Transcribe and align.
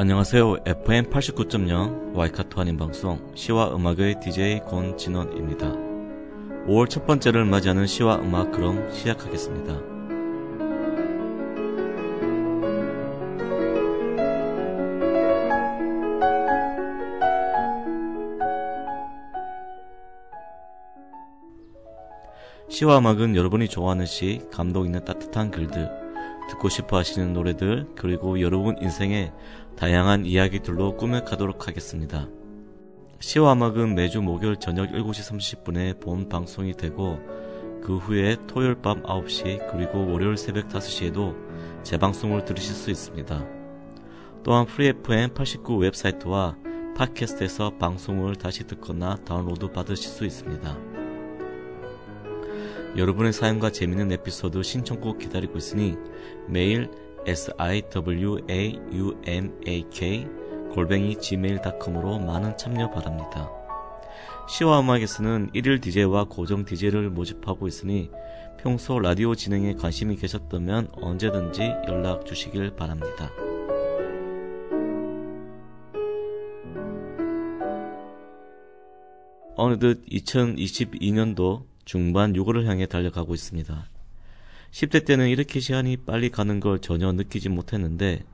안녕하세요. 0.00 0.58
FM 0.64 1.10
89.0 1.10 2.14
와이카토 2.14 2.60
한인 2.60 2.76
방송 2.76 3.32
시와 3.34 3.74
음악의 3.74 4.20
DJ 4.20 4.60
권진원입니다. 4.60 5.72
5월 6.68 6.88
첫 6.88 7.04
번째를 7.04 7.44
맞이하는 7.44 7.88
시와 7.88 8.20
음악 8.20 8.52
그럼 8.52 8.88
시작하겠습니다. 8.92 9.74
시와 22.68 22.98
음악은 22.98 23.34
여러분이 23.34 23.66
좋아하는 23.66 24.06
시, 24.06 24.42
감동 24.52 24.84
있는 24.84 25.04
따뜻한 25.04 25.50
글들, 25.50 26.07
듣고 26.48 26.68
싶어 26.68 26.96
하시는 26.96 27.32
노래들, 27.32 27.88
그리고 27.96 28.40
여러분 28.40 28.76
인생의 28.80 29.32
다양한 29.76 30.26
이야기들로 30.26 30.96
꾸며가도록 30.96 31.68
하겠습니다. 31.68 32.28
시와 33.20 33.52
음악은 33.52 33.94
매주 33.94 34.20
목요일 34.22 34.56
저녁 34.56 34.90
7시 34.90 35.64
30분에 35.64 36.00
본 36.00 36.28
방송이 36.28 36.74
되고 36.74 37.18
그 37.82 37.96
후에 37.96 38.36
토요일 38.46 38.76
밤 38.76 39.02
9시 39.02 39.70
그리고 39.70 40.10
월요일 40.10 40.36
새벽 40.36 40.68
5시에도 40.68 41.36
재방송을 41.82 42.44
들으실 42.44 42.74
수 42.74 42.90
있습니다. 42.90 43.44
또한 44.44 44.66
Free 44.66 45.11
FM 45.11 45.34
89 45.34 45.78
웹사이트와 45.78 46.56
팟캐스트에서 46.96 47.78
방송을 47.78 48.36
다시 48.36 48.66
듣거나 48.66 49.16
다운로드 49.24 49.70
받으실 49.70 50.10
수 50.10 50.24
있습니다. 50.24 51.07
여러분의 52.96 53.32
사연과 53.32 53.70
재미있는 53.70 54.12
에피소드 54.12 54.62
신청곡 54.62 55.18
기다리고 55.18 55.58
있으니 55.58 55.96
매일 56.48 56.90
siwaumak 57.26 57.90
골뱅이 60.72 61.16
gmail.com으로 61.16 62.18
많은 62.20 62.56
참여 62.56 62.90
바랍니다. 62.90 63.50
시와 64.48 64.80
음악에서는 64.80 65.50
1일 65.54 65.80
DJ와 65.82 66.24
고정 66.24 66.64
DJ를 66.64 67.10
모집하고 67.10 67.66
있으니 67.66 68.10
평소 68.58 68.98
라디오 68.98 69.34
진행에 69.34 69.74
관심이 69.74 70.16
계셨다면 70.16 70.88
언제든지 70.92 71.62
연락 71.86 72.26
주시길 72.26 72.76
바랍니다. 72.76 73.30
어느덧 79.56 79.98
2022년도 80.06 81.64
중반 81.88 82.34
6월을 82.34 82.66
향해 82.66 82.84
달려가고 82.84 83.32
있습니다. 83.32 83.88
10대 84.72 85.06
때는 85.06 85.30
이렇게 85.30 85.58
시간이 85.58 85.96
빨리 85.96 86.28
가는 86.28 86.60
걸 86.60 86.80
전혀 86.80 87.10
느끼지 87.12 87.48
못했는데 87.48 88.24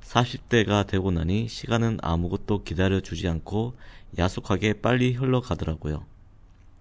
40대가 0.00 0.84
되고 0.88 1.12
나니 1.12 1.46
시간은 1.46 1.98
아무것도 2.02 2.64
기다려주지 2.64 3.28
않고 3.28 3.76
야속하게 4.18 4.80
빨리 4.80 5.12
흘러가더라고요. 5.12 6.04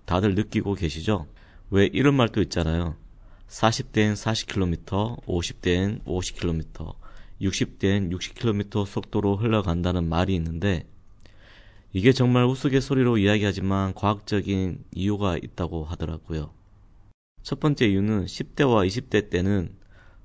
다들 0.06 0.34
느끼고 0.34 0.74
계시죠? 0.74 1.28
왜 1.70 1.92
이런 1.94 2.16
말도 2.16 2.42
있잖아요. 2.42 2.96
40대엔 3.48 4.14
40km, 4.16 5.26
50대엔 5.28 6.04
50km, 6.06 6.96
60대엔 7.40 8.12
60km 8.12 8.88
속도로 8.88 9.36
흘러간다는 9.36 10.10
말이 10.10 10.34
있는데 10.34 10.88
이게 11.96 12.12
정말 12.12 12.44
우스갯소리로 12.44 13.18
이야기하지만 13.20 13.94
과학적인 13.94 14.84
이유가 14.94 15.38
있다고 15.38 15.86
하더라고요. 15.86 16.52
첫 17.42 17.62
번째 17.62 17.88
이유는 17.88 18.26
10대와 18.26 18.86
20대 18.86 19.30
때는 19.30 19.72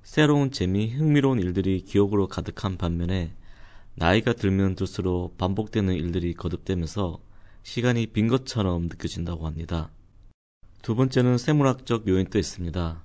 새로운 0.03 0.51
재미, 0.51 0.91
흥미로운 0.91 1.39
일들이 1.39 1.83
기억으로 1.83 2.27
가득한 2.27 2.77
반면에 2.77 3.35
나이가 3.95 4.33
들면 4.33 4.75
들수록 4.75 5.39
반복되는 5.39 5.95
일들이 5.95 6.35
거듭되면서 6.35 7.21
시간이 7.63 8.07
빈 8.09 8.27
것처럼 8.27 8.89
느껴진다고 8.89 9.47
합니다. 9.47 9.93
두 10.83 10.97
번째는 10.97 11.39
생물학적 11.39 12.09
요인도 12.09 12.37
있습니다. 12.37 13.05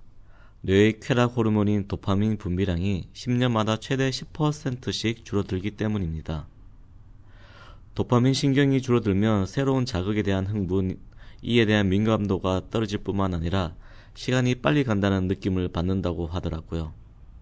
뇌의 0.62 1.02
쾌락 1.02 1.38
호르몬인 1.38 1.88
도파민 1.88 2.38
분비량이 2.38 3.10
10년마다 3.14 3.80
최대 3.80 4.10
10%씩 4.10 5.24
줄어들기 5.24 5.70
때문입니다. 5.70 6.48
도파민 7.96 8.34
신경이 8.34 8.82
줄어들면 8.82 9.46
새로운 9.46 9.86
자극에 9.86 10.22
대한 10.22 10.46
흥분, 10.46 11.00
이에 11.42 11.66
대한 11.66 11.88
민감도가 11.88 12.64
떨어질 12.70 12.98
뿐만 12.98 13.34
아니라 13.34 13.74
시간이 14.16 14.56
빨리 14.56 14.84
간다는 14.84 15.30
느낌을 15.30 15.70
받는다고 15.70 16.28
하더라고요. 16.28 16.92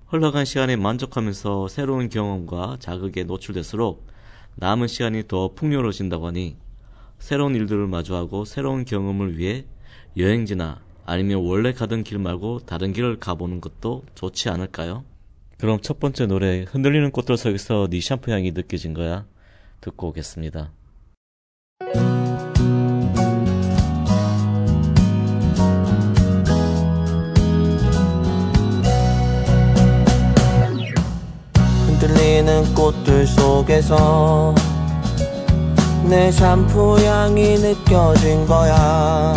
흘러간 0.05 0.45
시간에 0.45 0.75
만족하면서 0.75 1.69
새로운 1.69 2.07
경험과 2.07 2.77
자극에 2.79 3.23
노출될수록 3.23 4.05
남은 4.57 4.87
시간이 4.87 5.27
더 5.27 5.55
풍요로워진다고 5.55 6.27
하니 6.27 6.57
새로운 7.17 7.55
일들을 7.55 7.87
마주하고 7.87 8.45
새로운 8.45 8.85
경험을 8.85 9.39
위해 9.39 9.65
여행지나 10.17 10.81
아니면 11.03 11.43
원래 11.43 11.73
가던 11.73 12.03
길 12.03 12.19
말고 12.19 12.59
다른 12.67 12.93
길을 12.93 13.17
가보는 13.19 13.59
것도 13.59 14.03
좋지 14.13 14.49
않을까요? 14.49 15.03
그럼 15.57 15.79
첫 15.81 15.99
번째 15.99 16.27
노래 16.27 16.63
흔들리는 16.69 17.09
꽃들 17.09 17.37
속에서 17.37 17.87
네 17.89 17.99
샴푸 18.01 18.31
향이 18.31 18.51
느껴진 18.51 18.93
거야 18.93 19.25
듣고 19.83 20.07
오겠습니다. 20.07 20.71
흔들리는 31.85 32.73
꽃들 32.73 33.27
속에서 33.27 34.55
내 36.09 36.31
샴푸 36.31 36.97
향이 36.99 37.57
느껴진 37.57 38.45
거야 38.45 39.33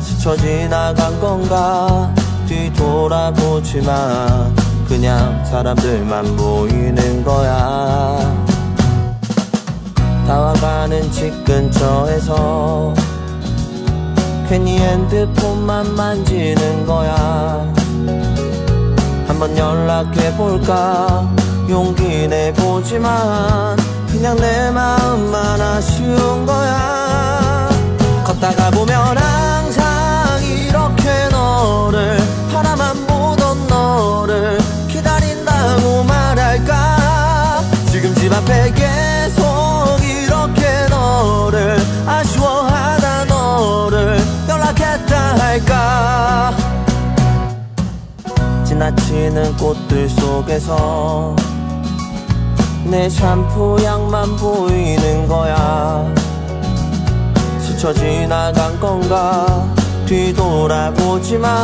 스쳐 0.00 0.34
지나간 0.36 1.20
건가 1.20 2.14
뒤돌아보지만 2.46 4.54
그냥 4.86 5.44
사람들만 5.44 6.36
보이는 6.36 7.24
거야 7.24 8.43
다와가는 10.26 11.10
집 11.10 11.44
근처에서 11.44 12.94
괜히 14.48 14.78
핸드폰만 14.78 15.94
만지는 15.94 16.86
거야. 16.86 17.72
한번 19.26 19.56
연락해볼까? 19.56 21.28
용기 21.68 22.28
내보지만 22.28 23.76
그냥 24.10 24.36
내 24.36 24.70
마음만 24.70 25.60
아쉬운 25.60 26.46
거야. 26.46 27.68
걷다가 28.24 28.70
보면 28.70 29.18
항상 29.18 30.42
이렇게 30.42 31.28
너를 31.30 32.18
바라만 32.52 33.06
보던 33.06 33.66
너를 33.66 34.58
기다린다고 34.88 36.04
말할까? 36.04 37.60
지금 37.90 38.14
집 38.14 38.32
앞에 38.32 38.72
계속 38.72 39.43
너를 41.24 41.78
아쉬워하다 42.06 43.24
너를 43.24 44.18
연락했다 44.46 45.38
할까? 45.38 46.54
지나치는 48.64 49.56
꽃들 49.56 50.08
속에서 50.10 51.34
내 52.84 53.08
샴푸 53.08 53.80
향만 53.82 54.36
보이는 54.36 55.26
거야. 55.26 56.12
스쳐 57.58 57.94
지나간 57.94 58.78
건가? 58.78 59.66
뒤돌아보지만 60.06 61.54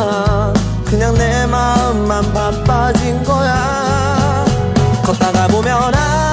그냥 0.85 1.13
내 1.13 1.45
마음만 1.45 2.33
바빠진 2.33 3.23
거야. 3.23 4.43
걷다가 5.03 5.47
보면 5.47 5.93
항 5.93 6.30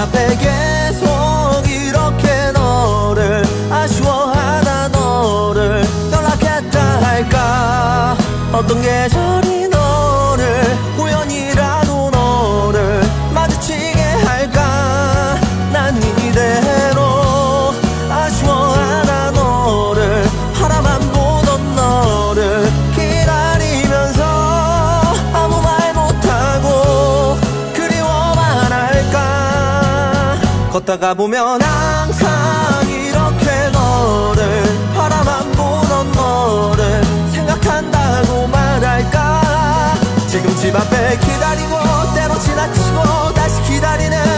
앞에 0.00 0.34
계속 0.38 1.06
이렇게 1.68 2.52
너를 2.52 3.44
아쉬워하다 3.70 4.88
너를 4.88 5.84
연락했다 6.10 7.02
할까? 7.02 8.16
어떤 8.50 8.80
계절이 8.80 9.49
걷다가 30.70 31.14
보면 31.14 31.60
항상 31.60 32.88
이렇게 32.88 33.70
너를 33.72 34.62
바라만 34.94 35.50
보던 35.52 36.12
너를 36.12 37.04
생각한다고 37.32 38.46
말할까? 38.46 39.94
지금 40.28 40.54
집 40.56 40.74
앞에 40.76 41.18
기다리고 41.18 41.76
때로 42.14 42.38
지나치고 42.38 43.34
다시 43.34 43.62
기다리는 43.62 44.29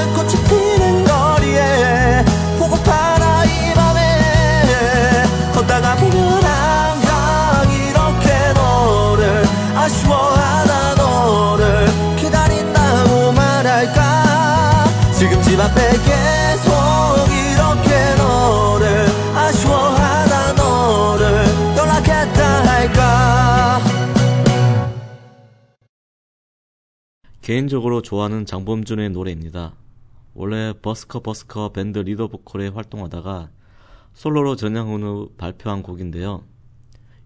개인적으로 27.42 28.02
좋아하는 28.02 28.46
장범준의 28.46 29.10
노래입니다. 29.10 29.74
원래 30.32 30.72
버스커 30.80 31.20
버스커 31.20 31.72
밴드 31.72 31.98
리더 31.98 32.28
보컬에 32.28 32.68
활동하다가 32.68 33.50
솔로로 34.14 34.54
전향한 34.54 35.02
후 35.02 35.32
발표한 35.36 35.82
곡인데요. 35.82 36.44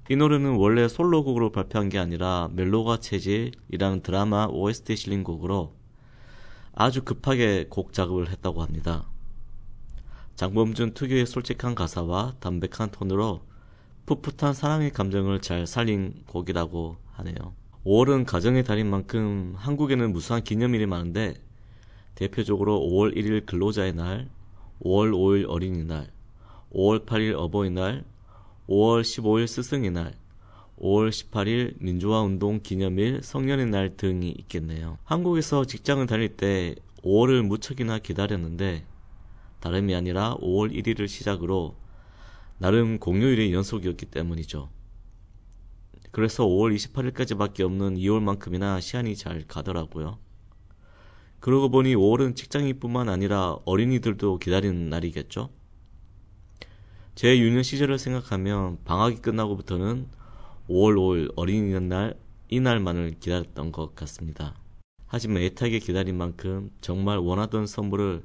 이 0.09 0.17
노래는 0.17 0.57
원래 0.57 0.89
솔로곡으로 0.89 1.53
발표한 1.53 1.91
게 1.91 1.99
아니라 1.99 2.49
멜로가 2.55 3.01
체질이라는 3.01 4.01
드라마 4.03 4.47
OST 4.47 4.97
실린 4.97 5.23
곡으로 5.23 5.75
아주 6.73 7.03
급하게 7.03 7.67
곡 7.69 7.93
작업을 7.93 8.31
했다고 8.31 8.63
합니다. 8.63 9.11
장범준 10.35 10.95
특유의 10.95 11.27
솔직한 11.27 11.75
가사와 11.75 12.37
담백한 12.41 12.91
톤으로 12.91 13.43
풋풋한 14.07 14.55
사랑의 14.55 14.93
감정을 14.93 15.43
잘 15.43 15.67
살린 15.67 16.23
곡이라고 16.27 16.97
하네요. 17.13 17.66
5월은 17.87 18.27
가정의 18.27 18.65
달인 18.65 18.91
만큼 18.91 19.55
한국에는 19.57 20.13
무수한 20.13 20.43
기념일이 20.43 20.87
많은데 20.87 21.35
대표적으로 22.17 22.81
5월 22.81 23.17
1일 23.17 23.47
근로자의 23.47 23.95
날, 23.95 24.29
5월 24.83 25.13
5일 25.13 25.49
어린이날, 25.49 26.11
5월 26.75 27.07
8일 27.07 27.35
어버이날, 27.37 28.03
5월 28.69 29.03
15일 29.03 29.47
스승의 29.47 29.93
날, 29.93 30.15
5월 30.81 31.11
18일 31.11 31.77
민주화 31.79 32.23
운동 32.23 32.59
기념일 32.61 33.21
성년의 33.23 33.67
날 33.67 33.97
등이 33.97 34.35
있겠네요. 34.37 34.99
한국에서 35.05 35.65
직장을 35.65 36.05
다닐 36.09 36.37
때 36.37 36.75
5월을 37.05 37.47
무척이나 37.47 38.01
기다렸는데 38.01 38.85
다름이 39.61 39.95
아니라 39.95 40.35
5월 40.41 40.75
1일을 40.75 41.07
시작으로 41.07 41.77
나름 42.59 42.99
공휴일의 42.99 43.53
연속이었기 43.53 44.07
때문이죠. 44.07 44.76
그래서 46.17 46.47
5월 46.47 46.75
28일까지밖에 46.75 47.61
없는 47.61 47.97
2월만큼이나 47.97 48.81
시간이 48.81 49.17
잘 49.17 49.45
가더라고요. 49.47 50.17
그러고 51.41 51.69
보니 51.69 51.95
5월은 51.95 52.35
직장인뿐만 52.35 53.11
아니라 53.11 53.59
어린이들도 53.67 54.39
기다리는 54.39 54.89
날이겠죠? 54.89 55.51
제 57.15 57.39
유년 57.39 57.63
시절을 57.63 57.99
생각하면 57.99 58.79
방학이 58.87 59.17
끝나고부터는 59.17 60.07
5월 60.71 60.97
5일 60.97 61.33
어린이날 61.37 62.15
이날만을 62.49 63.17
기다렸던 63.21 63.71
것 63.71 63.95
같습니다. 63.95 64.55
하지만 65.07 65.43
애타게 65.43 65.81
기다린 65.81 66.17
만큼 66.17 66.71
정말 66.81 67.19
원하던 67.19 67.67
선물을 67.67 68.25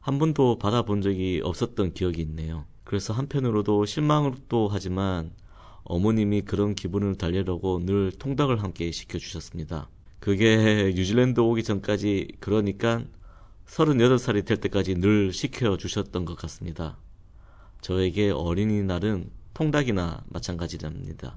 한 0.00 0.18
번도 0.18 0.58
받아본 0.58 1.00
적이 1.00 1.40
없었던 1.42 1.94
기억이 1.94 2.20
있네요. 2.20 2.66
그래서 2.84 3.14
한편으로도 3.14 3.86
실망도 3.86 4.68
하지만 4.70 5.32
어머님이 5.84 6.42
그런 6.42 6.74
기분을 6.74 7.16
달래려고 7.16 7.78
늘 7.84 8.10
통닭을 8.12 8.62
함께 8.62 8.90
시켜주셨습니다. 8.90 9.88
그게 10.18 10.92
뉴질랜드 10.96 11.40
오기 11.40 11.62
전까지 11.62 12.36
그러니까 12.40 13.04
38살이 13.66 14.44
될 14.44 14.56
때까지 14.58 14.96
늘 14.96 15.32
시켜주셨던 15.32 16.24
것 16.24 16.36
같습니다. 16.38 16.96
저에게 17.80 18.30
어린이날은 18.30 19.30
통닭이나 19.52 20.24
마찬가지랍니다. 20.28 21.36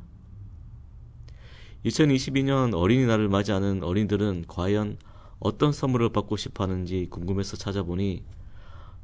2022년 1.86 2.74
어린이날을 2.74 3.28
맞이하는 3.30 3.84
어린이들은 3.84 4.46
과연 4.48 4.98
어떤 5.40 5.72
선물을 5.72 6.10
받고 6.14 6.38
싶어 6.38 6.64
하는지 6.64 7.08
궁금해서 7.10 7.58
찾아보니 7.58 8.24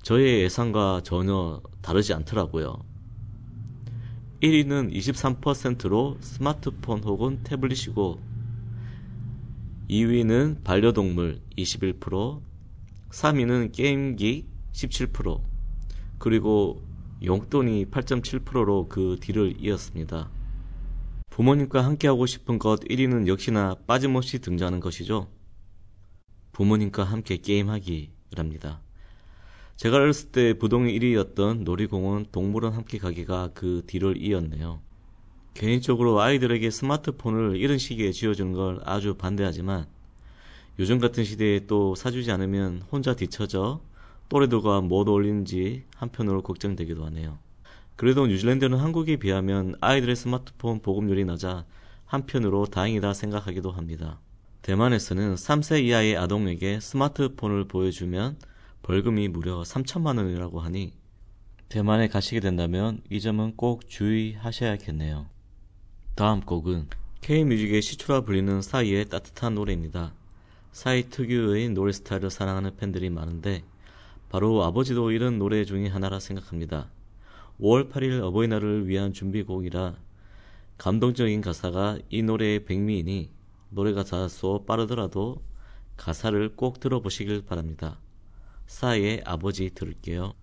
저의 0.02 0.42
예상과 0.42 1.02
전혀 1.04 1.62
다르지 1.82 2.14
않더라고요. 2.14 2.93
1위는 4.44 4.94
23%로 4.94 6.18
스마트폰 6.20 7.02
혹은 7.06 7.42
태블릿이고 7.44 8.20
2위는 9.90 10.66
반려동물 10.66 11.40
21%, 11.58 12.42
3위는 13.10 13.72
게임기 13.72 14.46
17%, 14.74 15.42
그리고 16.18 16.84
용돈이 17.24 17.86
8.7%로 17.86 18.90
그 18.90 19.18
뒤를 19.22 19.56
이었습니다. 19.60 20.30
부모님과 21.30 21.86
함께하고 21.86 22.26
싶은 22.26 22.60
것 22.60 22.82
1위는 22.82 23.28
역시나 23.28 23.76
빠짐없이 23.88 24.40
등장하는 24.40 24.82
것이죠. 24.82 25.32
부모님과 26.52 27.06
함께 27.06 27.38
게임하기랍니다. 27.38 28.83
제가 29.76 29.98
어렸을 29.98 30.30
때 30.32 30.54
부동의 30.54 30.98
1위였던 31.00 31.64
놀이공원 31.64 32.28
동물원 32.32 32.74
함께 32.74 32.98
가기가 32.98 33.52
그 33.54 33.84
뒤를 33.88 34.18
이었네요. 34.18 34.80
개인적으로 35.54 36.22
아이들에게 36.22 36.70
스마트폰을 36.70 37.58
이런 37.58 37.78
시기에 37.78 38.12
쥐어주는 38.12 38.54
걸 38.54 38.80
아주 38.86 39.16
반대하지만 39.16 39.88
요즘 40.80 41.00
같은 41.00 41.24
시대에 41.24 41.68
또 41.68 41.94
사주지 41.96 42.32
않으면 42.32 42.84
혼자 42.92 43.16
뒤처져 43.16 43.82
또래들과 44.30 44.82
못 44.82 45.08
어울리는지 45.08 45.84
한편으로 45.96 46.42
걱정되기도 46.42 47.06
하네요. 47.06 47.38
그래도 47.96 48.26
뉴질랜드는 48.26 48.80
한국에 48.80 49.18
비하면 49.18 49.76
아이들의 49.80 50.16
스마트폰 50.16 50.82
보급률이 50.82 51.26
낮아 51.26 51.66
한편으로 52.06 52.66
다행이다 52.66 53.14
생각하기도 53.14 53.72
합니다. 53.72 54.20
대만에서는 54.64 55.36
3세 55.36 55.84
이하의 55.84 56.18
아동에게 56.18 56.80
스마트폰을 56.80 57.68
보여주면 57.68 58.38
벌금이 58.84 59.30
무려 59.30 59.62
3천만 59.62 60.18
원이라고 60.18 60.60
하니 60.60 60.92
대만에 61.70 62.10
가시게 62.10 62.42
된다면 62.42 63.02
이 63.10 63.22
점은 63.22 63.56
꼭 63.56 63.88
주의하셔야겠네요. 63.88 65.26
다음 66.16 66.42
곡은 66.42 66.90
K뮤직의 67.22 67.82
시초라 67.82 68.22
불리는 68.22 68.62
싸이의 68.62 69.08
따뜻한 69.08 69.56
노래입니다. 69.56 70.14
싸이 70.74 71.10
특유의 71.10 71.70
노래 71.70 71.94
스타일을 71.94 72.30
사랑하는 72.30 72.76
팬들이 72.76 73.10
많은데 73.10 73.64
바로 74.28 74.62
아버지도 74.66 75.12
이런 75.12 75.40
노래 75.40 75.64
중의 75.64 75.90
하나라 75.90 76.20
생각합니다. 76.20 76.90
5월 77.62 77.90
8일 77.90 78.22
어버이날을 78.22 78.88
위한 78.90 79.14
준비곡이라 79.14 79.96
감동적인 80.78 81.40
가사가 81.40 82.00
이 82.10 82.22
노래의 82.22 82.66
백미이니 82.66 83.30
노래 83.70 83.94
다소 83.94 84.66
빠르더라도 84.66 85.42
가사를 85.96 86.58
꼭 86.58 86.82
들어보시길 86.82 87.46
바랍니다. 87.46 88.03
사이의 88.74 89.22
아버지 89.24 89.70
들을게요. 89.70 90.34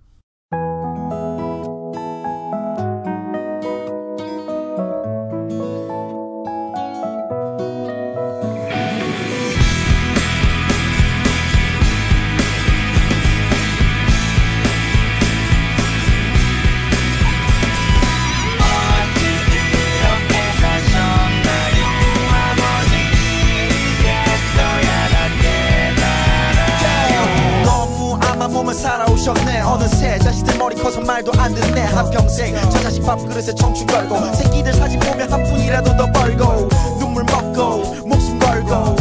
말도 31.21 31.33
안 31.39 31.55
듣네 31.55 31.73
내 31.73 31.81
한평생. 31.83 32.55
저 32.71 32.81
자식 32.81 33.05
밥그릇에 33.05 33.55
청춘 33.55 33.87
걸고 33.87 34.33
새끼들 34.35 34.73
사진 34.73 34.99
보면 35.01 35.31
한 35.31 35.43
푼이라도 35.45 35.97
더 35.97 36.11
벌고 36.13 36.69
눈물 36.99 37.25
먹고 37.25 38.07
목숨 38.07 38.39
걸고 38.39 38.97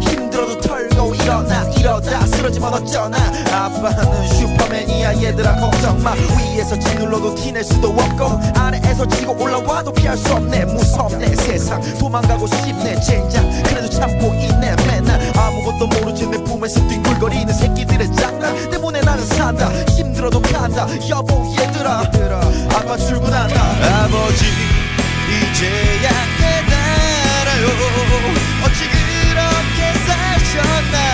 힘들어도 0.00 0.60
털고 0.60 1.14
일어나 1.14 1.62
이러다 1.70 2.26
쓰러지면 2.26 2.74
어쩌나. 2.74 3.16
아빠는 3.50 4.28
슈퍼맨이야 4.28 5.22
얘들아 5.22 5.56
걱정마. 5.56 6.12
위에서 6.12 6.78
짓눌러도 6.78 7.34
티낼 7.36 7.64
수도 7.64 7.88
없고 7.88 8.40
아래에서 8.54 9.06
치고 9.08 9.42
올라와도 9.42 9.92
피할 9.92 10.16
수 10.16 10.34
없네. 10.34 10.66
무섭네 10.66 11.34
세상 11.36 11.80
도망가고 11.98 12.46
싶네 12.48 13.00
젠장. 13.00 13.50
그래도 13.62 13.88
참고 13.88 14.26
있네 14.34 14.76
맨날. 14.86 15.31
아무것도 15.62 15.86
모르지 15.86 16.26
내 16.26 16.42
품에서 16.42 16.80
뒹굴거리는 16.88 17.52
새끼들의 17.54 18.12
장난 18.16 18.70
때문에 18.70 19.00
나는 19.00 19.24
산다. 19.24 19.68
힘들어도 19.90 20.42
간다. 20.42 20.88
여보 21.08 21.44
얘들아. 21.56 22.00
아빠 22.74 22.96
출근한다. 22.96 23.60
아버지 24.04 24.44
이제야 25.28 26.10
깨달아요. 26.38 27.66
어찌 28.64 28.88
그렇게 28.88 29.92
사셨나 30.06 31.11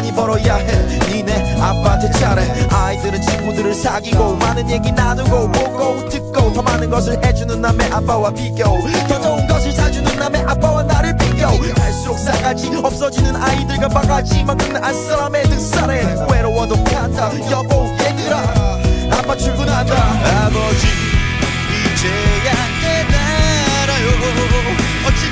많이 0.00 0.12
벌어야 0.14 0.56
해. 0.56 0.98
니네 1.12 1.60
아빠한테 1.60 2.10
잘해. 2.12 2.68
아이들은 2.70 3.20
친구들을 3.20 3.74
사귀고 3.74 4.36
많은 4.36 4.70
얘기 4.70 4.90
나누고 4.90 5.52
보고 5.52 6.08
듣고 6.08 6.54
더 6.54 6.62
많은 6.62 6.88
것을 6.88 7.22
해주는 7.22 7.60
남의 7.60 7.92
아빠와 7.92 8.30
비교 8.30 8.64
더 8.64 9.20
좋은 9.20 9.46
것을 9.46 9.72
사주는 9.72 10.18
남의 10.18 10.40
아빠와 10.46 10.84
나를 10.84 11.14
비교 11.18 11.46
갈수록 11.74 12.16
싸가지 12.16 12.70
없어지는 12.82 13.36
아이들과 13.36 13.88
바가지 13.88 14.42
만드는 14.44 14.82
안 14.82 14.94
사람의 14.94 15.42
등살에 15.42 16.16
외로워도 16.32 16.82
간다. 16.84 17.30
여보 17.50 17.86
얘들아 18.00 18.38
아빠 19.18 19.36
출근한다. 19.36 19.94
아버지 20.46 20.86
이제야 21.92 22.54
깨달아요. 22.80 24.08
어찌 25.08 25.29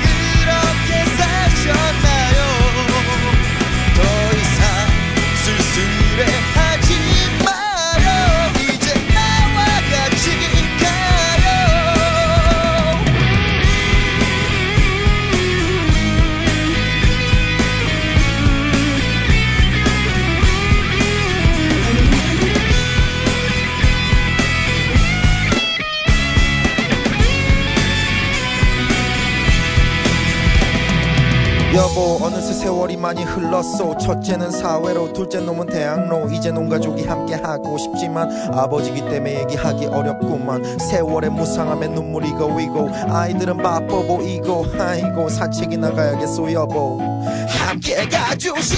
많이 33.09 33.23
흘렀소. 33.23 33.97
첫째는 33.97 34.51
사회로 34.51 35.13
둘째 35.13 35.39
놈은 35.39 35.65
대학로. 35.65 36.29
이제 36.29 36.51
온 36.51 36.69
가족이 36.69 37.05
함께 37.05 37.33
하고 37.33 37.75
싶지만 37.79 38.29
아버지기 38.53 38.99
때문에 39.09 39.39
얘기하기 39.39 39.87
어렵구만. 39.87 40.77
세월의 40.77 41.31
무상함에 41.31 41.87
눈물이 41.87 42.29
고이고 42.33 42.87
아이들은 43.09 43.57
바빠 43.57 43.87
보이고 43.87 44.63
아이고 44.77 45.27
산책이 45.27 45.77
나가야겠소 45.77 46.51
여보. 46.53 46.99
함께 47.47 48.07
가주시오 48.07 48.77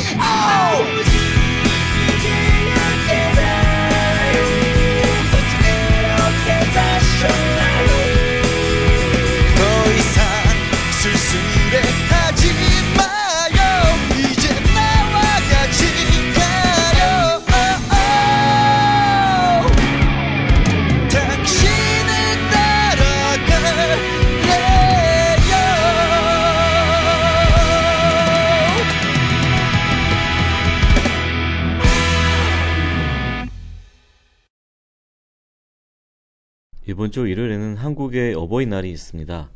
주 37.12 37.28
일요일에는 37.28 37.76
한국의 37.76 38.36
어버이날이 38.36 38.90
있습니다. 38.90 39.52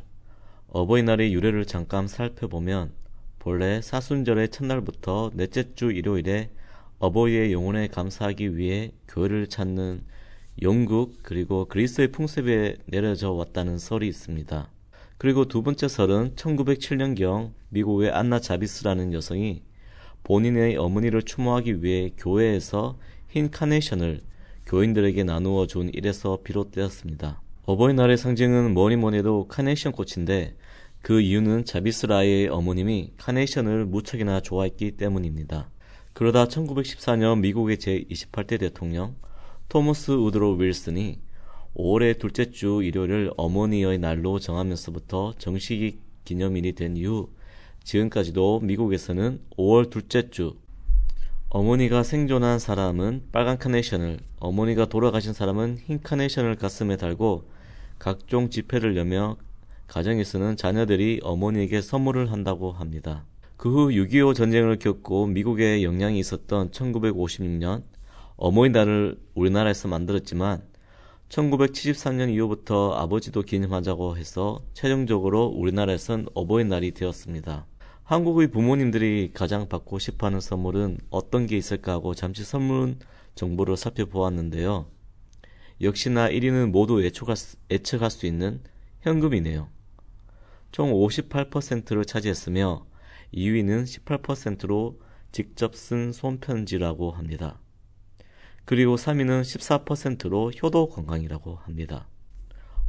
어버이날의 0.68 1.32
유래를 1.32 1.64
잠깐 1.64 2.06
살펴보면 2.06 2.92
본래 3.38 3.80
사순절의 3.80 4.50
첫날부터 4.50 5.30
넷째 5.32 5.74
주 5.74 5.90
일요일에 5.90 6.50
어버이의 6.98 7.54
영혼에 7.54 7.88
감사하기 7.88 8.58
위해 8.58 8.92
교회를 9.08 9.46
찾는 9.46 10.02
영국 10.60 11.20
그리고 11.22 11.64
그리스의 11.64 12.12
풍습에 12.12 12.76
내려져 12.84 13.32
왔다는 13.32 13.78
설이 13.78 14.06
있습니다. 14.06 14.70
그리고 15.16 15.46
두 15.46 15.62
번째 15.62 15.88
설은 15.88 16.34
1907년경 16.34 17.52
미국의 17.70 18.10
안나 18.10 18.38
자비스라는 18.38 19.14
여성이 19.14 19.62
본인의 20.24 20.76
어머니를 20.76 21.22
추모하기 21.22 21.82
위해 21.82 22.10
교회에서 22.18 22.98
흰 23.28 23.50
카네이션을 23.50 24.20
교인들에게 24.66 25.24
나누어 25.24 25.66
준 25.66 25.88
일에서 25.88 26.40
비롯되었습니다. 26.44 27.45
어버이날의 27.68 28.16
상징은 28.16 28.74
뭐니 28.74 28.94
뭐니 28.94 29.18
해도 29.18 29.48
카네이션 29.48 29.90
꽃인데 29.90 30.54
그 31.02 31.20
이유는 31.20 31.64
자비스라의 31.64 32.46
어머님이 32.46 33.14
카네이션을 33.16 33.86
무척이나 33.86 34.40
좋아했기 34.40 34.92
때문입니다. 34.92 35.68
그러다 36.12 36.46
1914년 36.46 37.40
미국의 37.40 37.78
제28대 37.78 38.60
대통령 38.60 39.16
토머스 39.68 40.12
우드로 40.12 40.52
윌슨이 40.52 41.18
5월의 41.74 42.20
둘째 42.20 42.52
주 42.52 42.84
일요일을 42.84 43.32
어머니의 43.36 43.98
날로 43.98 44.38
정하면서부터 44.38 45.34
정식 45.38 45.98
기념일이 46.24 46.72
된 46.72 46.96
이후 46.96 47.30
지금까지도 47.82 48.60
미국에서는 48.60 49.40
5월 49.58 49.90
둘째 49.90 50.30
주 50.30 50.54
어머니가 51.48 52.04
생존한 52.04 52.60
사람은 52.60 53.28
빨간 53.32 53.58
카네이션을, 53.58 54.18
어머니가 54.38 54.86
돌아가신 54.86 55.32
사람은 55.32 55.78
흰 55.84 56.00
카네이션을 56.00 56.54
가슴에 56.56 56.96
달고 56.96 57.55
각종 57.98 58.50
집회를 58.50 58.96
여며 58.96 59.36
가정에서는 59.88 60.56
자녀들이 60.56 61.20
어머니에게 61.22 61.80
선물을 61.80 62.32
한다고 62.32 62.72
합니다. 62.72 63.24
그 63.56 63.70
후 63.70 63.88
6.25 63.88 64.34
전쟁을 64.34 64.78
겪고 64.78 65.26
미국에 65.26 65.82
영향이 65.82 66.18
있었던 66.18 66.70
1956년 66.70 67.84
어머니 68.36 68.70
날을 68.70 69.18
우리나라에서 69.34 69.88
만들었지만 69.88 70.62
1973년 71.30 72.32
이후부터 72.32 72.92
아버지도 72.92 73.42
기념하자고 73.42 74.18
해서 74.18 74.60
최종적으로 74.74 75.46
우리나라에선 75.46 76.26
어버이날이 76.34 76.92
되었습니다. 76.92 77.66
한국의 78.04 78.48
부모님들이 78.52 79.30
가장 79.34 79.68
받고 79.68 79.98
싶어하는 79.98 80.40
선물은 80.40 80.98
어떤 81.10 81.46
게 81.46 81.56
있을까 81.56 81.92
하고 81.92 82.14
잠시 82.14 82.44
선물 82.44 82.96
정보를 83.34 83.76
살펴보았는데요. 83.76 84.86
역시나 85.80 86.28
1위는 86.30 86.70
모두 86.70 87.02
수- 87.36 87.56
예측할 87.70 88.10
수 88.10 88.26
있는 88.26 88.60
현금이네요. 89.02 89.68
총 90.72 90.92
58%를 90.92 92.04
차지했으며 92.04 92.86
2위는 93.32 93.84
18%로 93.84 95.00
직접 95.32 95.74
쓴 95.76 96.12
손편지라고 96.12 97.10
합니다. 97.12 97.60
그리고 98.64 98.96
3위는 98.96 99.42
14%로 99.42 100.50
효도 100.62 100.88
건강이라고 100.88 101.56
합니다. 101.56 102.08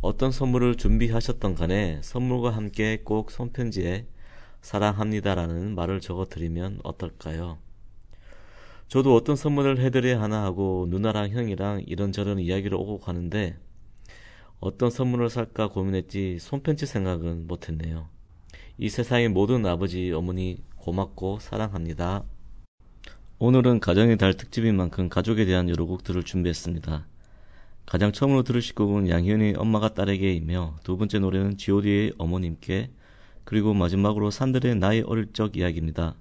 어떤 0.01 0.31
선물을 0.31 0.75
준비하셨던 0.75 1.55
간에 1.55 1.99
선물과 2.03 2.51
함께 2.51 3.01
꼭 3.03 3.31
손편지에 3.31 4.07
사랑합니다라는 4.61 5.75
말을 5.75 6.01
적어 6.01 6.25
드리면 6.25 6.79
어떨까요? 6.83 7.57
저도 8.87 9.15
어떤 9.15 9.35
선물을 9.35 9.79
해드려야 9.79 10.21
하나 10.21 10.43
하고 10.43 10.87
누나랑 10.89 11.31
형이랑 11.31 11.83
이런저런 11.85 12.39
이야기를 12.39 12.77
오고 12.77 12.99
가는데 12.99 13.57
어떤 14.59 14.89
선물을 14.89 15.29
살까 15.29 15.67
고민했지 15.67 16.39
손편지 16.39 16.85
생각은 16.85 17.47
못했네요. 17.47 18.07
이 18.77 18.89
세상의 18.89 19.29
모든 19.29 19.65
아버지, 19.65 20.11
어머니 20.13 20.63
고맙고 20.77 21.39
사랑합니다. 21.39 22.23
오늘은 23.39 23.81
가정의 23.81 24.17
달 24.17 24.33
특집인 24.35 24.77
만큼 24.77 25.09
가족에 25.09 25.45
대한 25.45 25.69
여러 25.69 25.85
곡들을 25.85 26.23
준비했습니다. 26.23 27.05
가장 27.85 28.11
처음으로 28.11 28.43
들으실 28.43 28.73
곡은 28.73 29.09
양희은의 29.09 29.55
엄마가 29.57 29.93
딸에게이며 29.93 30.77
두 30.83 30.97
번째 30.97 31.19
노래는 31.19 31.57
G.O.D의 31.57 32.13
어머님께 32.17 32.91
그리고 33.43 33.73
마지막으로 33.73 34.31
산들의 34.31 34.75
나의 34.75 35.01
어릴 35.01 35.33
적 35.33 35.57
이야기입니다. 35.57 36.15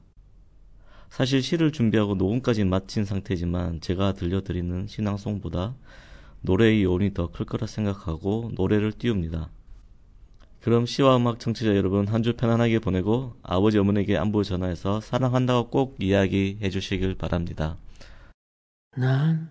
사실 1.10 1.42
시를 1.42 1.72
준비하고 1.72 2.14
녹음까지 2.14 2.64
마친 2.64 3.04
상태지만 3.04 3.80
제가 3.80 4.12
들려드리는 4.14 4.86
신앙송보다 4.86 5.74
노래의 6.42 6.84
요원이 6.84 7.14
더 7.14 7.28
클 7.28 7.46
거라 7.46 7.66
생각하고 7.66 8.50
노래를 8.54 8.92
띄웁니다. 8.92 9.48
그럼 10.60 10.84
시와 10.86 11.16
음악 11.16 11.38
청취자 11.38 11.76
여러분 11.76 12.06
한 12.08 12.22
주 12.22 12.34
편안하게 12.36 12.80
보내고 12.80 13.34
아버지 13.42 13.78
어머니에게 13.78 14.16
안부 14.16 14.44
전화해서 14.44 15.00
사랑한다고 15.00 15.70
꼭 15.70 15.96
이야기해 16.00 16.68
주시길 16.70 17.14
바랍니다. 17.16 17.76
난 18.96 19.48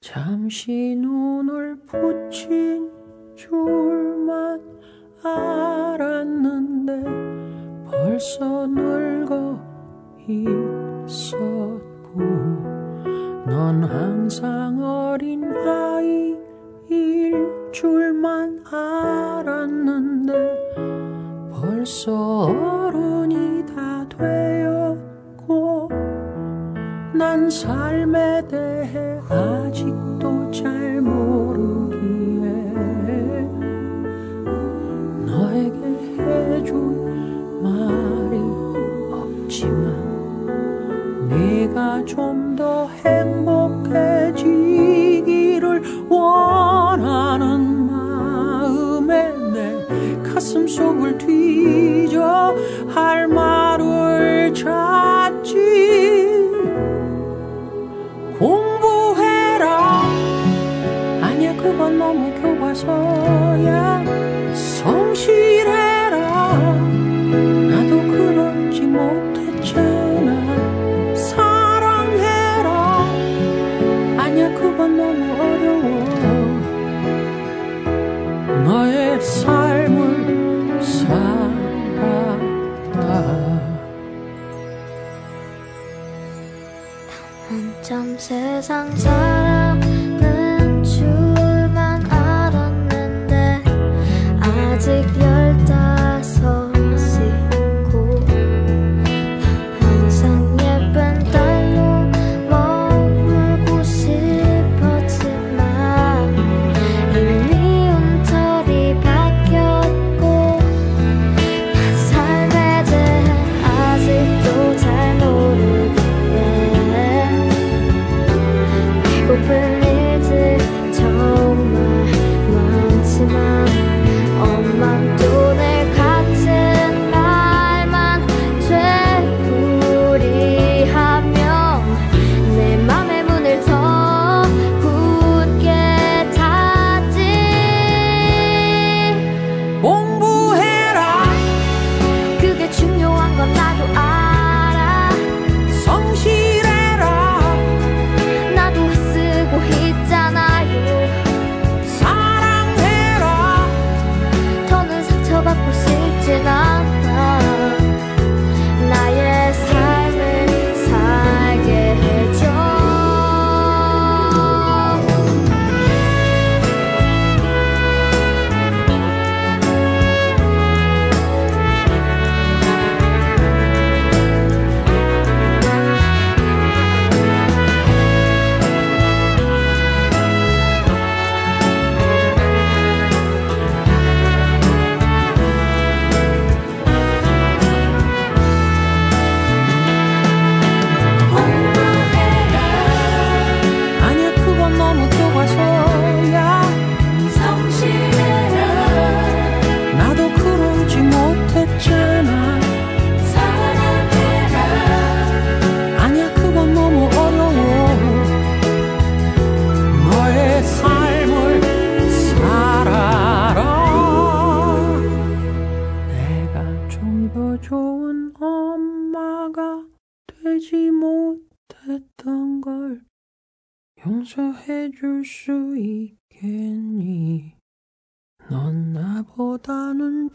잠시 0.00 0.70
눈을 0.96 1.76
붙인 1.86 2.90
줄만 3.36 4.60
알았는데 5.22 7.02
벌써 7.90 8.66
늙어 8.66 9.69
있었고 11.06 12.20
넌 13.46 13.84
항상 13.84 14.80
어린 14.82 15.44
아이일 15.44 17.34
줄만 17.72 18.62
알았는데 18.66 20.32
벌써 21.52 22.46
어른이 22.46 23.66
다 23.66 24.06
되었고 24.08 25.88
난 27.14 27.50
삶에 27.50 28.46
대해 28.48 29.18
아직도 29.28 30.50
잘 30.50 31.00
모르 31.00 31.29
좀 42.06 42.50
더 42.60 42.88
행복해지기를 43.06 44.04
원하는 46.10 47.86
마음에 47.86 49.32
내 49.54 49.86
가슴 50.22 50.68
속을 50.68 51.16
뒤져 51.16 52.54
할 52.86 53.26
말을 53.28 54.52
찾지. 54.52 55.58
공부해라. 58.38 60.02
아니야 61.22 61.56
그건 61.56 61.98
너무 61.98 62.30
교과서 62.42 63.49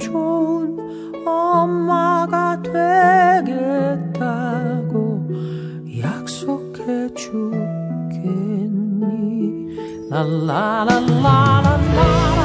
좋은 0.05 0.77
엄마가 1.25 2.61
되겠다고 3.41 4.21
약속해 5.99 7.11
주겠니? 7.15 8.45
랄라랄라랄라라 10.11 11.77
라 12.35 12.44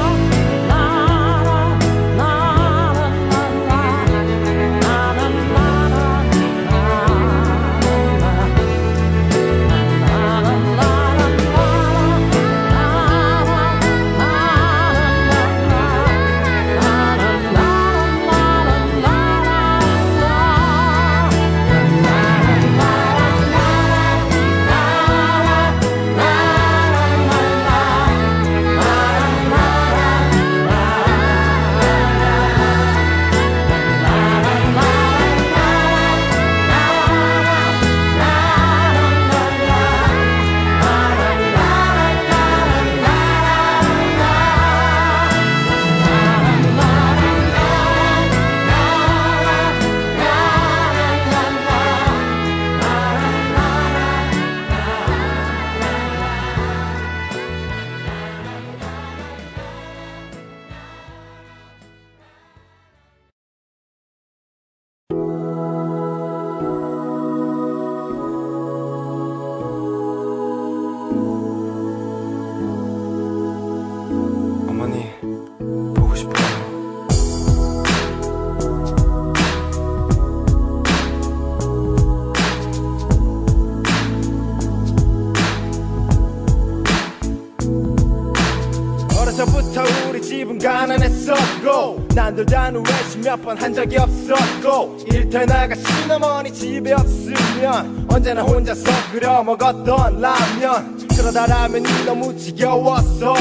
몇 93.40 93.44
번 93.44 93.56
한 93.58 93.72
적이 93.72 93.96
없었고 93.98 94.98
일터 95.10 95.44
나가 95.46 95.74
시어머니 95.74 96.52
집에 96.52 96.92
없으면 96.92 98.06
언제나 98.10 98.42
혼자서 98.42 98.82
끓여 99.12 99.42
먹었던 99.42 100.20
라면. 100.20 100.98
그러다 101.16 101.46
라면이 101.46 101.86
너무 102.04 102.36
지겨웠어. 102.36 103.34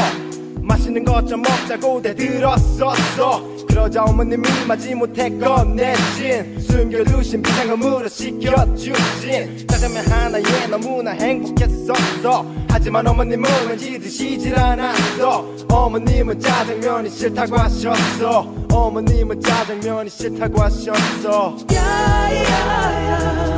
맛있는 0.61 1.03
것 1.03 1.25
좀 1.25 1.41
먹자고 1.41 2.01
대들었었어 2.01 3.41
그러자 3.69 4.03
어머님이 4.03 4.43
마지못해 4.67 5.29
꺼내신 5.37 6.59
숨겨두신 6.59 7.41
비상금으로 7.41 8.07
시켜주신. 8.07 9.67
짜장면 9.67 10.05
하나에 10.07 10.67
너무나 10.69 11.11
행복했었어. 11.11 12.45
하지만 12.69 13.07
어머님은 13.07 13.49
왠지 13.69 13.99
드시질 13.99 14.57
않았어. 14.57 15.45
어머님은 15.69 16.39
짜장면이 16.39 17.09
싫다고 17.09 17.57
하셨어. 17.57 18.53
어머님은 18.71 19.39
짜장면이 19.41 20.09
싫다고 20.09 20.61
하셨어. 20.61 21.55
야야야 21.71 23.49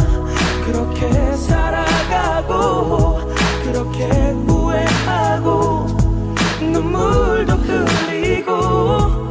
그렇게 0.65 1.09
살아가고 1.37 3.19
그렇게 3.63 4.05
후회하고 4.47 5.87
눈물도 6.61 7.53
흘리고 7.53 9.30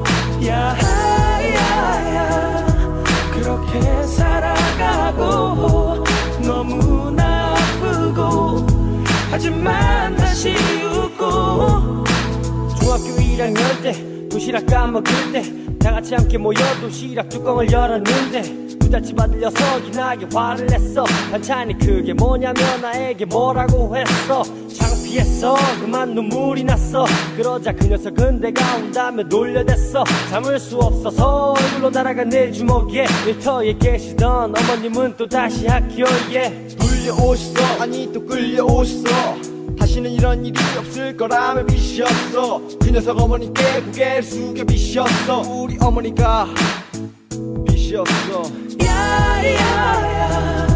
그렇게 3.32 4.02
살아가고 4.04 6.04
너무나 6.42 7.54
아프고 7.54 8.66
하지만 9.30 10.14
다시 10.16 10.54
웃고 10.84 12.04
중학교 12.78 13.16
1학년 13.20 13.82
때 13.82 14.28
도시락 14.28 14.66
까먹을 14.66 15.32
때 15.32 15.60
다 15.80 15.92
같이 15.92 16.14
함께 16.14 16.36
모여 16.36 16.58
도시락 16.82 17.30
뚜껑을 17.30 17.72
열었는데 17.72 18.76
부잣집 18.78 19.18
아들 19.18 19.40
녀석이 19.40 19.90
나게 19.92 20.26
화를 20.32 20.66
냈어. 20.66 21.04
반찬이 21.30 21.78
그게 21.78 22.12
뭐냐면 22.12 22.82
나에게 22.82 23.24
뭐라고 23.24 23.96
했어. 23.96 24.42
창 24.68 24.89
피했어. 25.10 25.56
그만 25.80 26.14
눈물이 26.14 26.62
났어. 26.64 27.04
그러자 27.36 27.72
그 27.72 27.86
녀석은 27.86 28.40
내가 28.40 28.76
온다며 28.76 29.24
놀려댔어. 29.24 30.04
참을 30.30 30.60
수 30.60 30.78
없어서 30.78 31.54
얼굴로 31.56 31.90
날아간 31.90 32.28
내 32.28 32.52
주먹에 32.52 33.06
일터에 33.26 33.76
계시던 33.76 34.54
어머님은 34.56 35.16
또 35.16 35.26
다시 35.26 35.66
학교에 35.66 36.68
불려오셨어. 36.78 37.82
아니 37.82 38.12
또 38.12 38.24
끌려오셨어. 38.24 39.10
다시는 39.76 40.12
이런 40.12 40.46
일이 40.46 40.56
없을 40.78 41.16
거라며 41.16 41.66
비셨어. 41.66 42.62
그 42.80 42.90
녀석 42.90 43.20
어머니께 43.20 43.80
고개를 43.80 44.22
숙여 44.22 44.64
비셨어. 44.64 45.40
우리 45.40 45.76
어머니가 45.80 46.46
비셨어. 47.66 48.44
야야야 48.80 50.68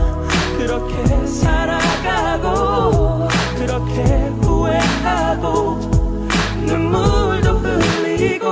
그렇게 0.59 1.27
살아가고 1.27 3.24
그렇게 3.75 4.03
후회하고 4.43 5.81
눈물도 6.65 7.59
흘리고 7.59 8.47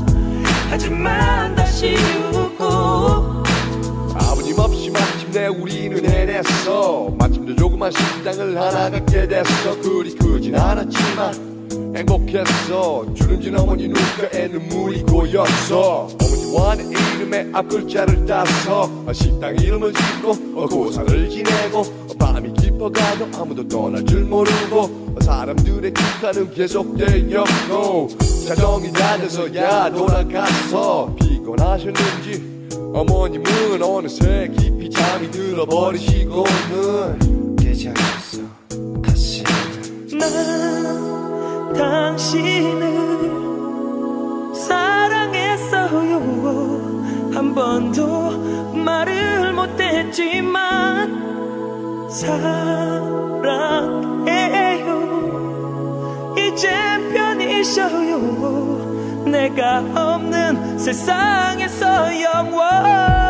하지만 0.69 1.55
다시 1.55 1.95
웃고. 2.33 3.43
아버님 4.13 4.59
없이 4.59 4.91
마침내 4.91 5.47
우리는 5.47 6.07
해냈어. 6.07 7.09
마침내 7.17 7.55
조그만 7.55 7.91
식당을 7.91 8.55
하나 8.55 8.91
갖게 8.91 9.27
됐어. 9.27 9.81
그리 9.81 10.13
크진 10.15 10.55
않았지만 10.55 11.49
행복했어. 11.95 13.05
주름진 13.13 13.57
어머니 13.57 13.87
눈가에 13.87 14.47
눈물이 14.47 15.03
고였어. 15.03 16.07
어머니와 16.21 16.75
내 16.75 16.83
이름의 16.83 17.49
앞 17.53 17.67
글자를 17.67 18.25
따서 18.25 18.89
식당 19.13 19.55
이름을 19.55 19.93
짓고 19.93 20.67
고상을 20.67 21.29
지내고 21.29 21.83
밤이 22.17 22.51
깊어가도 22.53 23.27
아무도 23.39 23.67
떠날 23.67 24.03
줄 24.05 24.23
모르고 24.23 25.17
사람들의 25.21 25.93
기타는 25.93 26.51
계속되었고 26.53 28.07
자정이 28.47 28.91
낮아서야 28.91 29.91
돌아가서 29.91 31.15
피곤하셨는지 31.19 32.69
어머님은 32.93 33.83
어느새 33.83 34.49
깊이 34.57 34.89
잠이 34.89 35.29
들어버리시고는 35.31 37.55
계좌였어. 37.57 38.41
다시. 39.03 39.43
난 40.17 41.28
당신을 41.73 42.89
사랑했어요 44.53 46.19
한 47.33 47.53
번도 47.55 48.73
말을 48.73 49.53
못했지만 49.53 51.29
사랑해요. 52.09 53.29
이젠 56.37 57.13
편히 57.13 57.63
쉬어요 57.63 59.23
내가 59.25 59.79
없는 59.95 60.77
세상에서 60.79 62.21
영원 62.21 63.28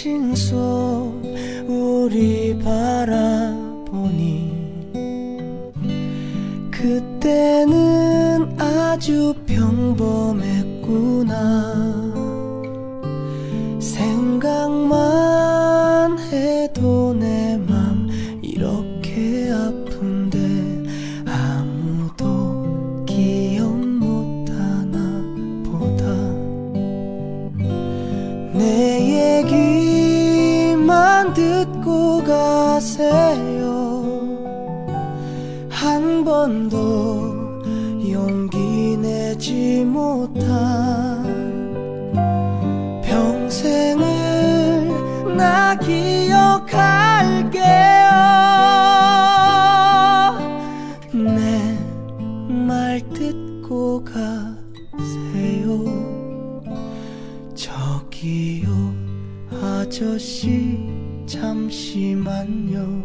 사진 0.00 0.34
속 0.34 0.56
우리 1.68 2.58
바라보니 2.64 4.50
그때는 6.70 8.58
아주 8.58 9.34
말 53.00 53.08
듣고 53.14 54.04
가세요. 54.04 54.60
저기요 57.54 58.68
아저씨 59.62 60.78
잠시만요. 61.26 63.04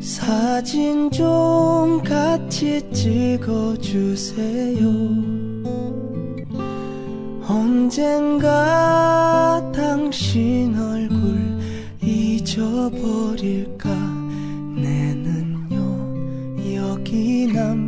사진 0.00 1.10
좀 1.10 2.02
같이 2.02 2.82
찍어주세요. 2.92 4.88
언젠가 7.48 8.52
당신 9.74 10.78
얼굴 10.78 11.58
잊어버릴까? 12.02 13.88
내는요 14.76 15.76
여기 16.74 17.46
남 17.52 17.87